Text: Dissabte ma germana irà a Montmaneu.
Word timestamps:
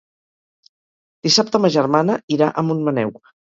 Dissabte 1.29 1.63
ma 1.67 1.71
germana 1.77 2.17
irà 2.39 2.51
a 2.51 2.67
Montmaneu. 2.73 3.17